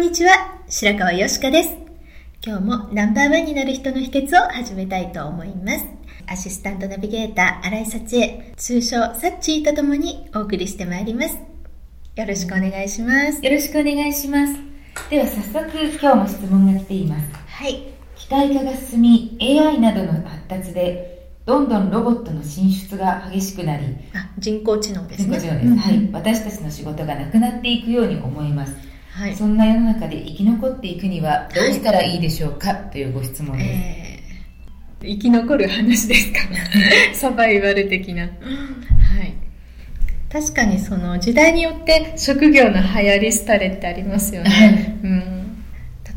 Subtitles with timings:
[0.00, 0.58] んにちは。
[0.66, 1.76] 白川よしかです。
[2.42, 5.84] 今日もナンバーワンになる人の秘訣を始めたいと思います。
[6.26, 11.38] アシスタントナビゲーター、新井幸恵、通称サッチーとともにお送りしてまいります。
[12.16, 13.44] よろしくお願いします。
[13.44, 14.54] よろしくお願いします。
[15.10, 17.28] では早速今日も質問が来ています。
[17.46, 17.82] はい。
[18.16, 23.84] 機械化が進み、AI などの発達で、どんどんロボットの進出が激しくなり、
[24.14, 25.38] あ人工知能ですね。
[25.38, 26.08] 人工知能です、うん、はい。
[26.10, 28.89] 私たちの仕事がなくなっていくように思います。
[29.12, 36.38] はい、そんな世の中で生き残っていくにはどうしたらいいでしょうか、はい、というご質問です、えー、生き残る話ですか？
[37.14, 38.22] サバイバル的な。
[38.22, 38.30] はい。
[40.32, 45.64] 確かにその時代によって職業の流行り廃れってありますよね、うん、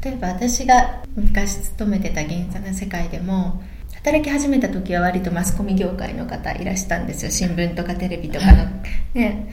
[0.04, 3.64] 例えば私が昔勤めてた銀座の世界でも
[3.96, 7.32] 働き始めた時は割とマスコミ業界の方いらしたんですよ。
[7.32, 8.66] 新聞とかテレビとかの、
[9.16, 9.48] ね、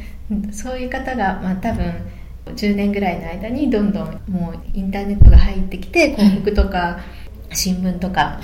[0.52, 1.94] そういう方が、まあ、多分
[2.46, 7.00] 10年ぐらいの間にどんどんもうインターネットが入ってきて広告とか
[7.52, 8.40] 新聞とか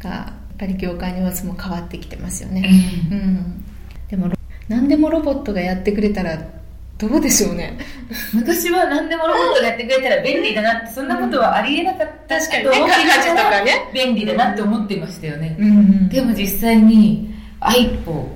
[0.00, 2.68] がやっぱり業界の様子も変わってきてますよね、
[3.10, 3.64] うん、
[4.08, 4.32] でも
[4.68, 6.38] 何でもロボットがやってくれたら
[6.98, 7.78] どうでしょうね。
[8.34, 13.90] 昔は何でもロボットがやってくれたら便利だなってそんなことはありえなかった確かにね家事とかね。
[13.94, 18.26] 便利だなって思ってましたよね、うんうん、でも実際に iPhone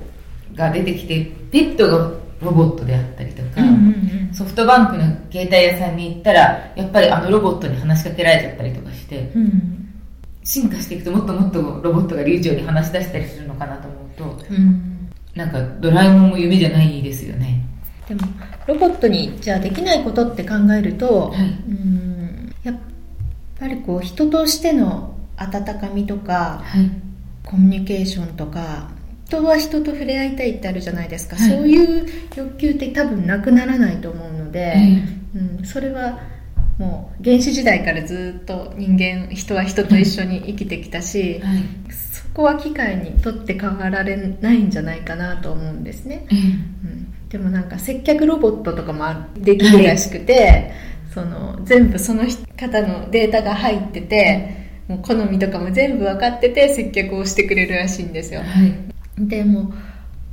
[0.55, 3.92] が出てきてペットがロボットであったりとか、うんうんうん、
[4.33, 9.93] ソフトバンクの携帯屋さんに行ったらやっぱりあのロボットに話しかけられちゃったりとかして、うん、
[10.43, 17.63] 進化していくともっともっとロボットが流暢に話し出したりするのかなと思うと、うん、なんかドラえもんも夢じゃないですよね。
[18.07, 18.21] でも
[18.67, 22.53] ロボットにじゃあできないことって考えると、はい、うん。
[22.63, 22.75] やっ
[23.59, 26.89] ぱりこう人としての温かみとか、はい、
[27.45, 28.89] コミュニケーションとか
[29.33, 34.75] 人は人と触れ合いたいってあるじゃないですか、はい、そういう欲求って多分なくならないと思うので、
[35.35, 36.19] うん、それは
[36.77, 46.35] もう原始時代からずっと人間人は人と一緒に生きてきたし、はい、そこは機械にとって変わられないんじゃないかなと思うんですね、う
[46.87, 49.05] ん、でもなんか接客ロボットとかも
[49.35, 50.73] できるらしくて、
[51.13, 52.23] その全部その
[52.57, 59.73] 方のデータが入ってて、もう好みとかも全部分かってて接客をしてくれるらしいんですよ、はい、でも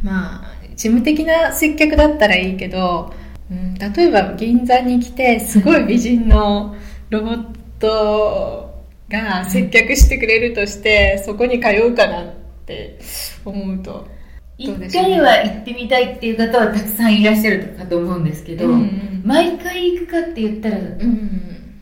[0.02, 3.12] まあ事務的な接客だったらいいけど、
[3.50, 6.74] うん、例えば銀座に来てすごい美人の
[7.10, 7.44] ロボッ
[7.78, 12.98] トが接客してくれるとしてそこに通うかなって
[13.44, 14.08] 思うと
[14.56, 21.80] 一回は行ってみたいっていう方はたくさんいらっしゃるかと思うんですけど、うん、毎回行くかって言ったら、うん、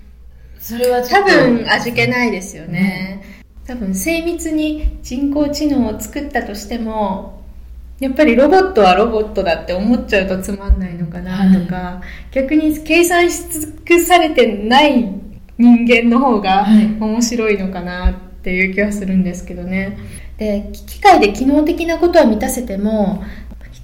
[0.59, 3.38] それは多分味気ないですよね、うん
[3.69, 7.45] 多分精密に人工知能を作ったとしても
[8.01, 15.03] やっぱりロボットはロボットだって思っちゃうとつまんないのかなとか、はい、逆に計算し尽くされてない
[15.59, 19.99] 人間の方が面白いのかなっていう気はするんですけどね。
[20.39, 23.23] で機械で機能的なことは満たせても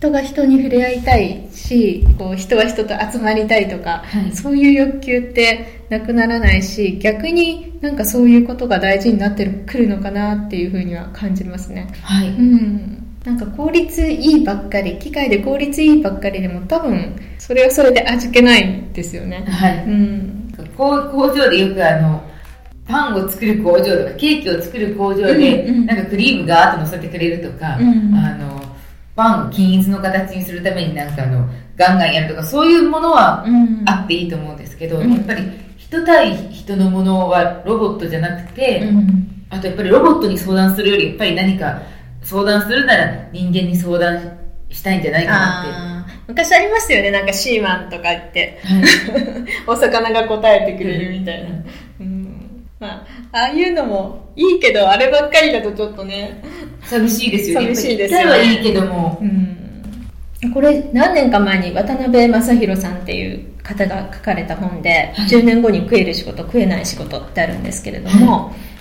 [0.04, 11.88] 人が人に触れ合いたいしこう人は人と集まりたいとか、はい、そういう欲求ってなくならないし逆になんかそういうことが大事になってくるのかなっていうふうには感じますね。
[12.02, 13.00] はい、うん。
[13.24, 19.46] なんか効率いいばっかり機械で効率いいばっかりでも多分それはそれで味気ないんですよね。
[19.48, 22.22] はい、うん、工場でよくあの
[22.86, 28.63] パンを作る工場とかケーキを作る工場で、なんかクリームガーッと乗せてくれるとか、うん、あの
[29.16, 33.44] パンを均一の形にするためになんかあの、ガンガンやるとか、そういうものは
[33.86, 35.42] あっていいと思うんですけど、うん、やっぱり
[35.76, 41.82] 人対人のものはロボットじゃなくて、うん、あとやっぱりロボットに相談するよりやっぱり何か
[42.22, 44.38] 相談するなら人間に相談
[44.70, 46.04] したいんじゃないかなって。
[46.26, 48.84] 昔ありましたよねなんかシーマンとか言って、はい、
[49.68, 51.64] お魚が答えてくれるみたいな、うん
[52.84, 56.42] まあ、ああいうのもいいけどあればっかりだとちょっとね。
[56.82, 57.74] 寂しいですよね。
[57.74, 58.30] 寂しいですよね。
[58.30, 68.74] はいいけども、うん、これ何年か前に渡辺正弘さんっていう方が書かれた本で、はい、10年後に食える仕事食えない仕事ってあるんですけれども、はい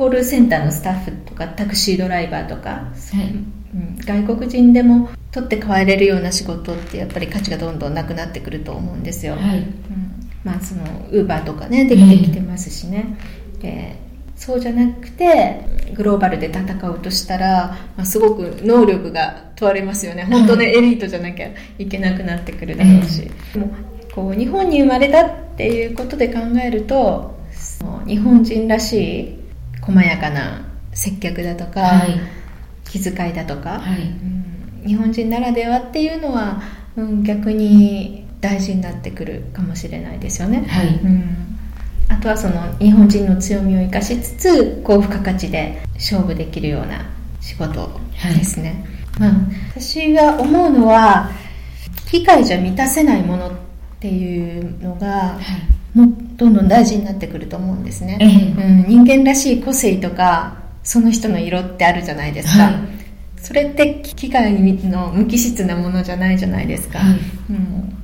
[0.00, 2.90] コールセンターのスタッフとかタクシードライバーとか、は
[3.22, 3.34] い。
[3.74, 9.58] うん、外国人でも取って代われるような仕事ってやっぱり価値がどんどんなくなってくると思うんですよ、はい。
[9.58, 10.09] うん、
[10.44, 13.16] まあそのウーバーとかねできてきてますしね、
[13.60, 13.96] で
[14.36, 20.24] そうじゃなくてグローバルで戦うとしたら、まあ、すごく能力が問われますよね。
[20.24, 21.48] 本当ね、エリートじゃなきゃ
[21.78, 23.70] いけなくなってくるだろうし、でも
[24.14, 27.38] こう日本に生まれたっていうことで考えると
[28.06, 29.38] 日本人らしい
[29.82, 32.18] 細やかな接客だとか、はい、
[32.84, 34.00] 気遣いだとか、はい。
[34.00, 36.62] うん、日本人ならではっていうのは、
[36.96, 40.64] うん、逆に大事になってくるかもしれないですよね。
[40.68, 40.88] はい。
[40.88, 41.58] うん、
[42.08, 47.04] あとはその日本人の強みを生かしつつ高付加価値で勝負できるような
[47.40, 47.90] 仕事
[48.36, 48.84] ですね。
[49.18, 49.40] はい、まあ、
[49.76, 51.30] 私が思うのは
[52.06, 53.52] 機械じゃ満たせないものっ
[54.00, 55.80] ていうのが、はい。
[55.94, 56.06] も
[56.36, 62.74] どんどん大事になってくると思うんですね、うん、人間らしい個性とかその人の色ってあるじゃないですか、はい、
[63.36, 67.18] それって機械の無機質なものじゃないじゃないですか、はい、
[67.50, 67.99] うん、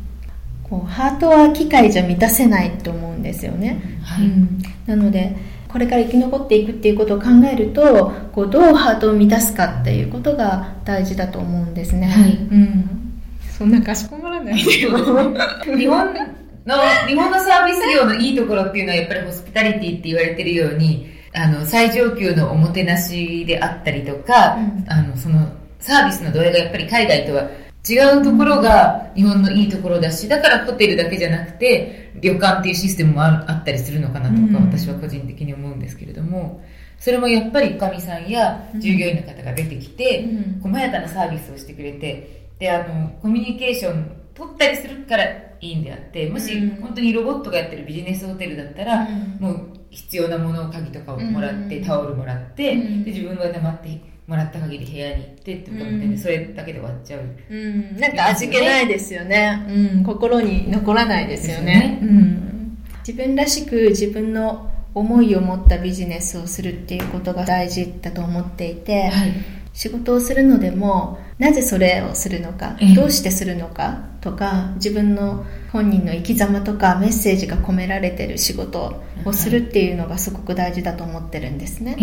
[0.68, 5.36] こうハートは機械じゃ満たせないと思うんですよね、はい、うん、なので
[5.68, 12.32] これから生き残っていくっていうことを考えるとこうどうハートを満たすかっていうことが大事だと思うんですね、はい。
[12.32, 13.22] うん、
[13.56, 15.40] そんなかしこまらない 日本の、
[15.76, 25.46] 日本のサービス業のいいところっていうのはやっぱりホスピタリティって言われてるように、あの、最上級のおもてなしであったりとか、うん、あの、その、
[25.78, 27.48] サービスの度合いがやっぱり海外とは
[27.88, 36.62] 違うところが日本のいいところだし、だからホテルだけじゃなくて、旅館っていうシステムもあったりするのかなとか、私は個人的に思うんですけれども、
[36.98, 40.26] それもやっぱりおかみさんや従業員の方が出てきて、
[40.62, 49.08] 細やかなサービスをしてくれて、で、あの、コミュニケーション取ったりするからいいんであってもし本当にロボットがやってるビジネスホテルだったら、
[49.40, 52.80] もう必要なものを鍵とかをもらって、タオルもらって、で
[53.12, 57.20] 自分が黙ってもらった限り部屋に行ってってことで、それだけで終わっちゃう、
[57.50, 69.32] うん、なんか味気ないですよね、うん、心に残らないですよね、ね、うん、自分らしく自分の思いを持ったビジネスをするっていうことが大事だと思っていて、はい、
[69.72, 81.96] 仕事をするのでもなぜそれをするのか、どうしてするのかとか自分の本人の生き様とかメッセージが込められてる仕事をするっていうのがすごく大事だと思ってるんですね。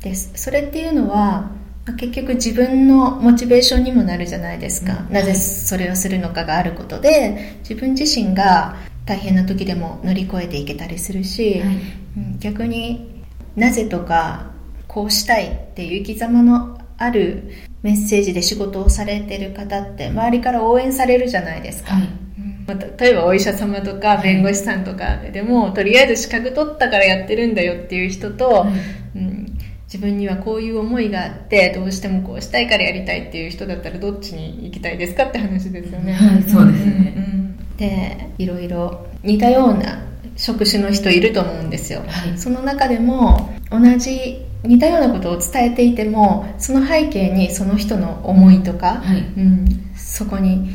[0.00, 1.50] でそれっていうのは
[1.96, 11.78] 結局自分のモチベーションにもなるじゃないですか、なぜそれをするのかがあることで自分自身が大変な時でも乗り越えていけたりするし、はい、
[12.40, 13.24] 逆に
[13.56, 14.50] なぜとか
[14.86, 17.44] こうしたいっていう生き様のある
[17.82, 22.08] メッセージで仕事をされてる方って周りから応援されるじゃないですか、はい。
[22.66, 28.66] まあ、例えばお医者様とか弁護士さんとかでも、とりあえず資格取ったからやってるんだよっていう人と、は
[29.14, 29.47] い、うん、
[29.92, 36.12] 自分にはこういう思いがあってどうしてもこうしたいからやりたいっていう人だったらどっちに行きたいですかって話ですよね。
[36.12, 40.04] はい、そうですね、うん、でいろいろ似たような
[40.36, 50.70] 職種の人いると思うんですよ、はい、その中でも同じ似たようなことを伝えていてもその背景にその人の思いとか、はい、うん、そこに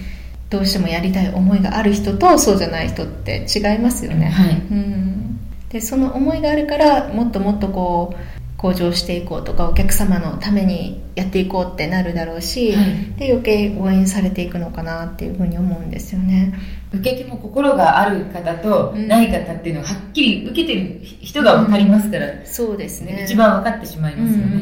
[0.50, 8.33] どうしてもやりたい思いがある人とそうじゃない人って違いますよね、はい、うん、でその思いがあるからもっともっとこう
[8.64, 12.86] 向上していこうとかお客様のためにやっていこうってなるだろうし、はい、
[13.20, 16.54] で余計応援されていくのかなっていうふうに思うんですよね。
[16.94, 23.26] 受け手も心がある方とない方っていうのははっきり受けてる人が分かりますから、うん、そうですね。
[23.26, 24.62] 一番分かってしまいますよね、うん。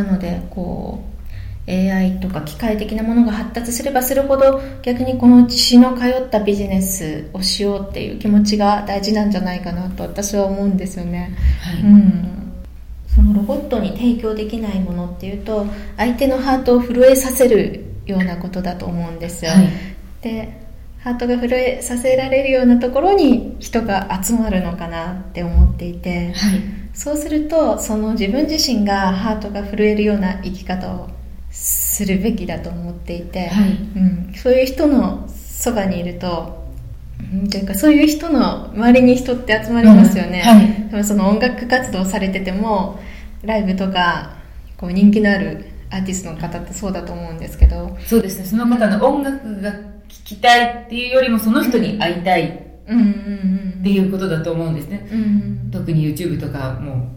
[0.00, 1.04] うん、なのでこ
[1.68, 12.37] う AI とか機械的なものが発達すればするほど逆にこの血の通ったビジネスをしようっていう気持ちが大事なんじゃないかなと私は思うんですよね、はい、うん
[13.68, 19.68] ットに提供できないものっていうと相手のハートを震えさせるようなことだと思うんですよ、はい、
[20.22, 20.66] で
[21.00, 26.60] ハートが震えさせられるようなところに人が集まるのかなって思っていて、はい、
[26.92, 31.08] そうするとその自分自身がハートが震えるような生き方を
[31.50, 36.58] するべきだと思っていて、はい、うん、そういう人のそばにいると
[37.50, 40.42] というかそういう人の周りに人って集まりますよね、
[40.90, 40.94] うん。
[40.94, 43.00] はい、その音楽活動されてても
[43.42, 44.36] ライブとか
[44.76, 47.96] こう人気のあるアーティストの方ってそうだと思うんですけど。
[48.06, 48.44] そうですね。
[48.44, 49.78] その方の音楽が聴
[50.08, 55.24] きたいっていうよりもその人に会いたいっていうことだと思うんですね、うんう
[55.68, 57.16] ん、特に YouTube とかも、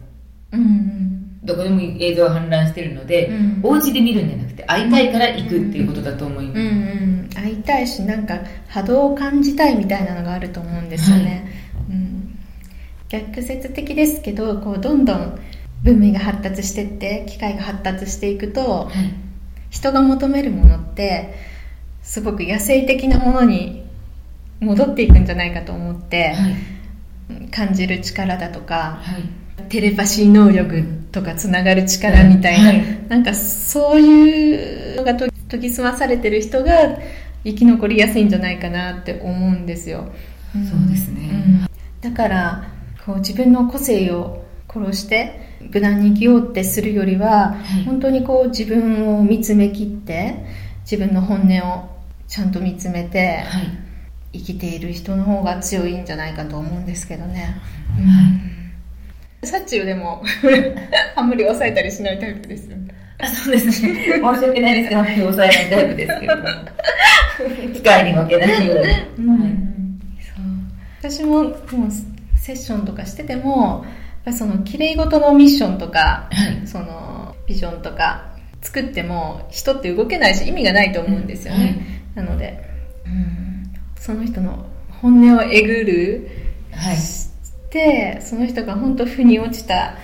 [0.52, 1.12] うんうん
[1.42, 8.38] どこでも映像が氾濫してるので、うん、お家で見るんじゃなくて会いたいから行くっていうことだと思います、うんうん、会いたいしなんか
[8.68, 11.52] 波動を感じたいみたいなのがあると思うんですよね、
[11.88, 12.38] はい、うん、
[13.08, 15.40] 逆説的ですけどこうどんどん
[15.82, 19.14] 文明が発達してって機械が発達していくと、はい、
[19.70, 21.34] 人が求めるものって
[22.02, 23.84] すごく野生的なものに
[24.60, 26.48] 戻っていくんじゃないかと思って、は
[27.44, 29.00] い、感じる力だとか、
[29.68, 36.72] テレパシー能力とかつながる力みたいな、はい、なんかそういうのが研ぎ澄まされてる人が
[37.44, 40.12] 生き残りやすいんじゃないかなって思うんですよ。
[40.54, 41.68] うん、そうですね、
[42.04, 42.64] うん、だから
[43.04, 50.44] こう自分の個性を殺して無難に生きようってするよりは、はい、本当にこう自分を見つめきって
[50.82, 51.90] 自分の本音を
[52.28, 57.56] ちゃんと見つめて、はい、生きている人の方が強いんじゃないかと思うんですけどね。
[57.98, 58.52] うん
[59.44, 60.22] サッチュでも
[61.16, 62.94] あんまり抑えたりしないタイプですよね。
[63.18, 63.94] あそうですね。
[64.04, 66.42] 申し訳ないですけど、あんまり抑えないタイプですけども。
[67.74, 69.26] 機械に負けないように。
[69.26, 69.98] うん
[71.00, 71.54] そう私ももう
[72.36, 73.84] セッションとかしてても、
[74.30, 81.84] その綺麗事のミッションとか、はい、そのビジョンとか作っても人って動けないし意味がないと思うんですよね。
[82.14, 82.62] はい、なので、
[83.04, 84.64] うん、その人の
[85.00, 86.28] 本音をえぐる、
[86.72, 86.96] はい、
[87.72, 89.94] てその人が本当腑に落ちたっ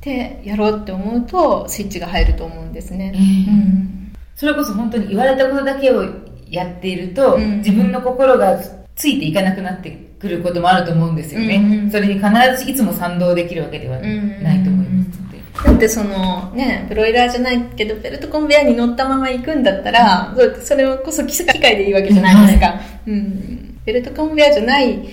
[0.00, 6.04] てやろうって思うとスイッチが入ると思うんですね、えー、うん、それこそ本当に言われたことだけを
[6.50, 8.58] やっていると、うん、自分の心が
[8.96, 25.08] ついていかなくなってくることもあると思うんですよね、うん、それに必ずいつも賛同できるわけではないと思いますので、だってそのねプロイラーじゃないけどベルトコンベヤーに乗ったまま行くんだったら、それこそ機械でいいわけじゃないですか、はい、うん、ベルトコンベヤーじゃない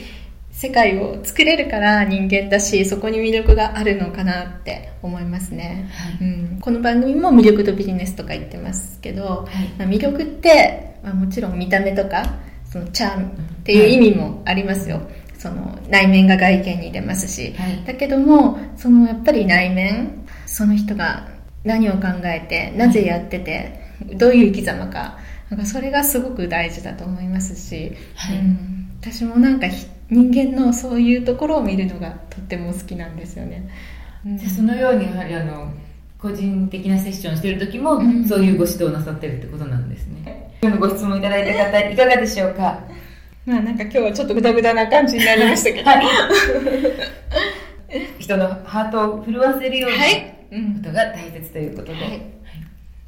[0.51, 5.89] 世界を作れるから人間だしそこに魅力があるのかなって思いますね、
[6.20, 12.24] はい、うん、この番組も魅力とビジネスとか言ってますけど、はい、まあ、魅力って、まあ、もちろん見た目とか
[12.72, 13.28] そのチャームっ
[13.64, 15.06] ていう意味もありますよ、はい、
[15.38, 17.54] その内面が外見に出ますし、
[17.86, 21.28] だけどもそのやっぱり内面その人が
[21.64, 23.80] 何を考えてなぜやってて、
[24.16, 25.18] どういう生き様か
[25.50, 27.92] なんかそれがすごく大事だと思いますし、
[28.32, 29.68] うん、私もなんか
[30.10, 33.70] 人間のそういうところを見るのがとっても好きなんですよね。
[34.26, 35.72] うん、じゃそのようにやはりあの
[36.20, 40.49] 個人的なセッションしてる時も、うん、そういうご指導なさってるってことなんですね。
[40.62, 42.80] 今日のご質問いただいた方いかがでしょうか？
[43.46, 46.06] まあなんか今日はちょっとグダグダな感じになりましたけど、はい、
[48.20, 50.04] 人のハートを震わせるようなこ
[50.84, 52.22] とが大切ということで、はい、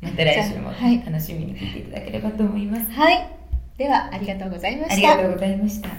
[0.02, 0.72] また来週も
[1.06, 2.86] 楽しみに聞いていただければと思います。
[2.92, 3.30] はい。
[3.78, 4.94] ではありがとうございました。
[4.94, 5.90] ありがとうございました。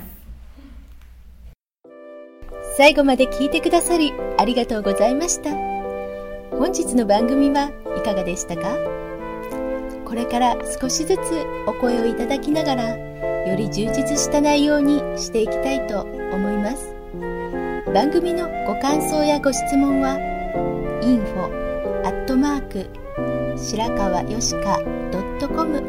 [2.77, 5.51] 最後まで聞いてくださりありがとうございました。
[6.57, 9.12] 本日の番組はいかがでしたか？
[10.13, 11.21] これから少しずつ
[11.67, 12.99] お声をいただきながら、
[13.47, 16.95] より充実した内容にしていきたいと思います。
[17.95, 20.19] 番組のご感想やご質問は、
[21.01, 22.91] info アットマーク
[23.59, 24.83] 白川よしか
[25.49, 25.81] .com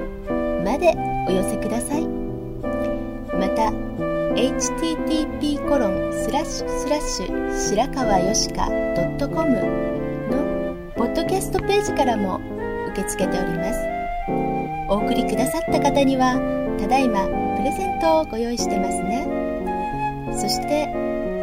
[0.64, 0.96] まで
[1.28, 2.08] お寄せください。
[2.08, 3.74] また、
[4.40, 8.70] http コロンスラッシュスラッシュ白川よしか
[9.20, 9.52] .com
[10.32, 12.40] のポッドキャストページからも
[12.94, 13.93] 受け付けております
[14.94, 16.38] お送りくださった方には
[16.80, 17.26] ただいま
[17.58, 19.26] プレゼントをご用意してますね
[20.32, 20.86] そして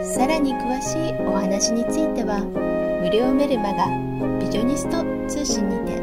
[0.04, 2.38] さらに詳しいお話については
[3.02, 3.90] 無料メルマガ
[4.38, 5.98] ビジョニスト通信にて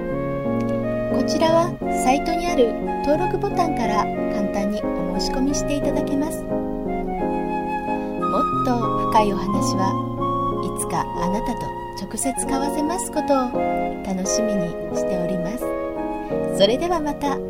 [1.16, 1.72] こちらは
[2.04, 2.74] サイトにある
[3.08, 4.04] 登録ボタンから
[4.36, 6.44] 簡単にお申し込みしていただけます。
[6.44, 8.78] もっと
[9.10, 9.90] 深いお話は
[10.62, 15.77] いつかあなたと直接交わせますことを楽しみにしております
[16.58, 17.47] それではまた。